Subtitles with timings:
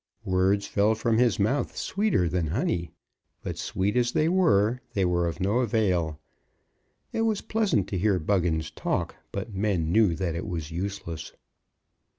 [0.25, 2.89] Words fell from his mouth sweeter than honey;
[3.43, 6.19] but sweet as they were they were of no avail.
[7.13, 11.33] It was pleasant to hear Buggins talk, but men knew that it was useless.